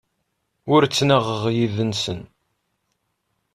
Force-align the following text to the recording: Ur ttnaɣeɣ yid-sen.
Ur 0.73 0.81
ttnaɣeɣ 0.85 1.43
yid-sen. 1.57 2.21